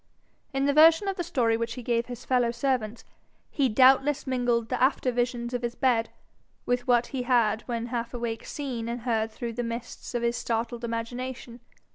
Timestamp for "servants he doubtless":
2.49-4.25